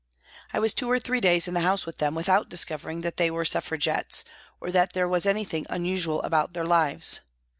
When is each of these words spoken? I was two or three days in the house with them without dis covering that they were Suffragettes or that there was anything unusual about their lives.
I 0.51 0.57
was 0.57 0.73
two 0.73 0.89
or 0.89 0.97
three 0.97 1.21
days 1.21 1.47
in 1.47 1.53
the 1.53 1.59
house 1.59 1.85
with 1.85 1.99
them 1.99 2.15
without 2.15 2.49
dis 2.49 2.65
covering 2.65 3.01
that 3.01 3.17
they 3.17 3.29
were 3.29 3.45
Suffragettes 3.45 4.23
or 4.59 4.71
that 4.71 4.93
there 4.93 5.07
was 5.07 5.27
anything 5.27 5.67
unusual 5.69 6.23
about 6.23 6.53
their 6.53 6.65
lives. 6.65 7.19